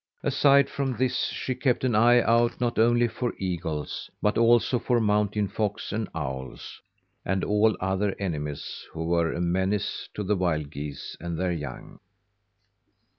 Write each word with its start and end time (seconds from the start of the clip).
Aside 0.23 0.67
from 0.67 0.97
this 0.97 1.25
she 1.27 1.53
kept 1.53 1.83
an 1.83 1.93
eye 1.93 2.21
out 2.23 2.59
not 2.59 2.79
only 2.79 3.07
for 3.07 3.35
eagles 3.37 4.09
but 4.19 4.35
also 4.35 4.79
for 4.79 4.99
mountain 4.99 5.47
fox 5.47 5.91
and 5.93 6.09
owls 6.15 6.81
and 7.23 7.43
all 7.43 7.77
other 7.79 8.15
enemies 8.17 8.87
who 8.93 9.03
were 9.05 9.31
a 9.31 9.39
menace 9.39 10.09
to 10.15 10.23
the 10.23 10.35
wild 10.35 10.71
geese 10.71 11.15
and 11.19 11.37
their 11.37 11.51
young. 11.51 11.99